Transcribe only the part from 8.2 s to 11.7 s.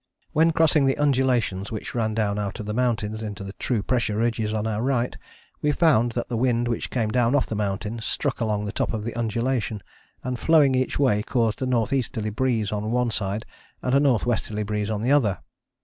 along the top of the undulation, and flowing each way, caused a